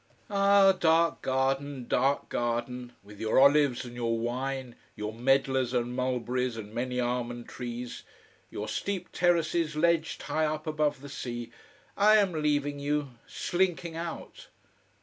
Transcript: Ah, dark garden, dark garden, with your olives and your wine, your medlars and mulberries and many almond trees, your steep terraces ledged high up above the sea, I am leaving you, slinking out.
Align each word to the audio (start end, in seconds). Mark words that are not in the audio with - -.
Ah, 0.31 0.71
dark 0.71 1.21
garden, 1.21 1.87
dark 1.87 2.27
garden, 2.29 2.93
with 3.03 3.19
your 3.19 3.37
olives 3.39 3.85
and 3.85 3.93
your 3.93 4.17
wine, 4.17 4.75
your 4.95 5.13
medlars 5.13 5.75
and 5.75 5.95
mulberries 5.95 6.57
and 6.57 6.73
many 6.73 6.99
almond 6.99 7.47
trees, 7.47 8.01
your 8.49 8.67
steep 8.67 9.11
terraces 9.11 9.75
ledged 9.75 10.23
high 10.23 10.45
up 10.47 10.65
above 10.65 11.01
the 11.01 11.07
sea, 11.09 11.51
I 11.95 12.15
am 12.17 12.31
leaving 12.31 12.79
you, 12.79 13.11
slinking 13.27 13.95
out. 13.95 14.47